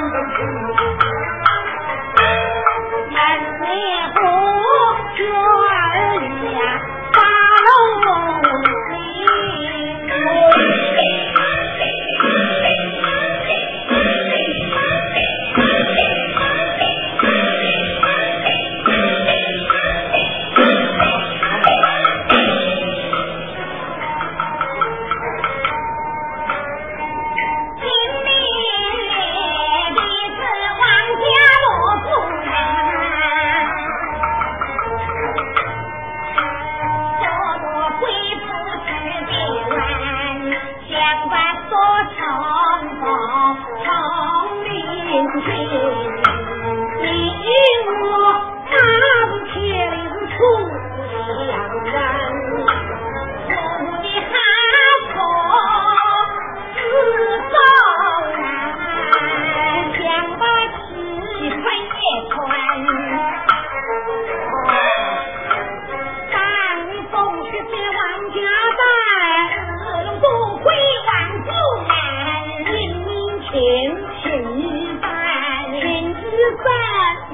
[0.00, 0.89] Thank you.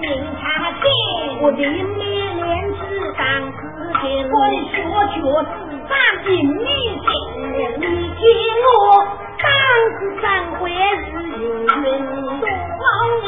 [0.06, 0.86] 勤他心，
[1.42, 2.06] 我的面
[2.36, 2.78] 脸子
[3.18, 3.58] 当子
[4.00, 4.34] 心，我。
[4.46, 4.76] 的手
[5.10, 5.50] 脚子
[5.88, 6.28] 当勤
[6.64, 7.04] 力勤。
[7.80, 7.84] 你
[8.14, 8.22] 见
[8.62, 8.70] 我。
[9.42, 9.44] 当
[9.98, 10.24] 子三
[10.54, 11.34] 回日日
[11.66, 11.74] 新，
[12.38, 12.86] 多风
[13.24, 13.26] 雨，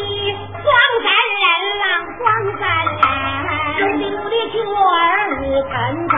[0.62, 0.66] 壮
[1.02, 1.10] 胆
[1.42, 1.82] 人，
[2.16, 2.22] 壮
[2.60, 3.82] 胆人。
[3.98, 4.70] 如今我。
[4.78, 5.02] 的儿
[5.40, 5.74] 女成
[6.08, 6.14] 长。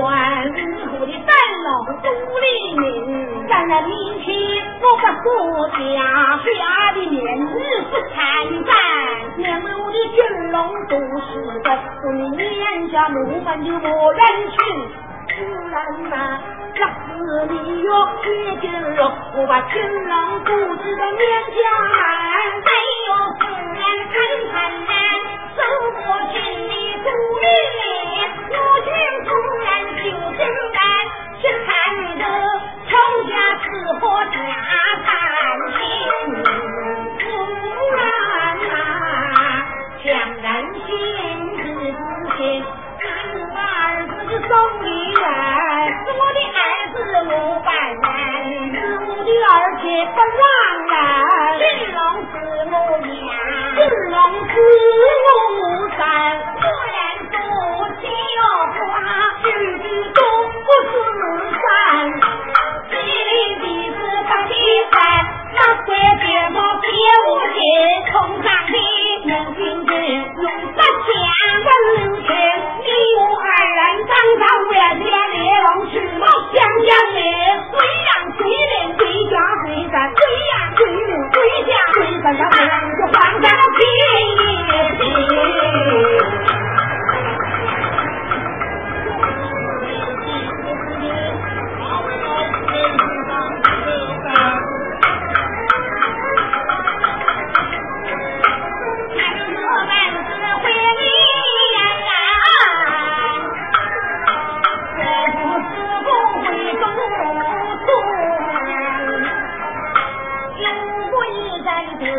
[0.00, 0.10] 官，
[0.98, 1.30] 我的胆
[1.64, 1.68] 老
[2.02, 2.46] 独立
[2.78, 3.92] 民，站在民
[4.24, 4.34] 前，
[4.80, 5.28] 我不顾
[5.68, 5.78] 家，
[6.42, 7.52] 家的面子
[7.90, 8.18] 不参
[8.64, 8.74] 战。
[9.36, 10.18] 娘们，我的金
[10.50, 10.56] 龙
[10.88, 14.56] 都是在我的娘家奴犯的我人去，
[15.28, 15.34] 自
[15.70, 15.74] 然
[16.10, 16.40] 呐、啊。
[16.76, 16.80] 是
[17.46, 17.88] 你哟，
[18.22, 18.26] 铁
[18.60, 18.66] 金
[18.96, 19.00] 龙，
[19.36, 21.22] 我把金龙骨子的面
[21.54, 21.60] 颊，
[22.64, 22.66] 哎
[23.06, 23.42] 呦，自
[23.78, 24.14] 然看
[24.50, 24.54] 看
[24.84, 24.90] 呐，
[25.56, 25.60] 走
[25.94, 26.02] 过
[26.32, 26.34] 去。
[50.12, 50.46] 不枉
[50.90, 50.92] 人，
[51.60, 52.34] 金龙是
[52.70, 53.08] 我娘，
[53.76, 53.80] 金
[54.10, 54.16] 龙
[54.48, 55.43] 是我。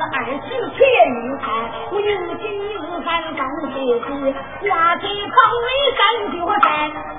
[0.00, 1.46] 二十天一看，
[1.90, 2.06] 我有
[2.38, 3.42] 心有饭当
[3.72, 4.06] 些事，
[4.70, 5.34] 花鸡泡
[5.64, 5.68] 米
[5.98, 6.00] 干
[6.32, 6.66] 脚蛋，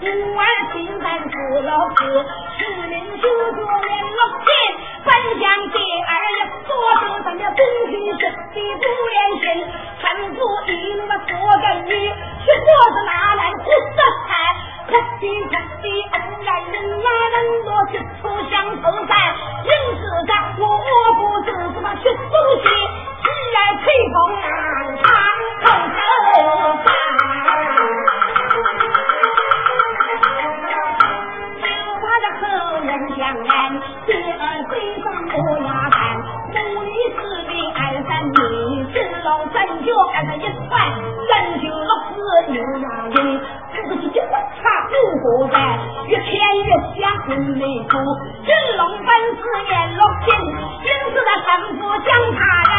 [0.01, 0.05] 五
[0.37, 0.43] 儿
[0.73, 2.25] 金蛋做老子，
[2.57, 4.49] 市民叔叔连老天，
[5.05, 5.07] 本
[5.39, 5.88] 想见。
[38.19, 40.69] 金龙三脚按上一串，
[41.29, 43.39] 三青六紫牛羊印，
[43.73, 44.63] 这是什么茶？
[44.91, 44.93] 如
[45.23, 45.55] 何在
[46.07, 46.27] 越千
[46.65, 46.69] 越
[46.99, 47.97] 香心里住？
[48.45, 49.07] 真龙奔
[49.37, 50.27] 四眼落金，
[50.83, 52.78] 金色的神符将它。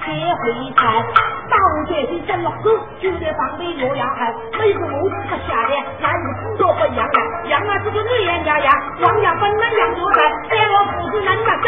[0.00, 1.02] 开会谈，
[1.48, 2.70] 大王殿下见了后，
[3.00, 7.18] 就在旁边摇摇汗，没有谋士他下来，那是知道不杨啊？
[7.48, 8.70] 杨啊是个女人家呀，
[9.00, 11.66] 王家本能杨多山，见了不子难把生，